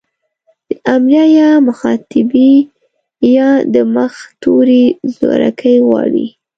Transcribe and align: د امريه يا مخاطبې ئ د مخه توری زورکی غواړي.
د 0.69 0.71
امريه 0.95 1.25
يا 1.39 1.49
مخاطبې 1.67 2.51
ئ 3.25 3.27
د 3.73 3.75
مخه 3.95 4.23
توری 4.41 4.85
زورکی 5.15 5.75
غواړي. 5.87 6.27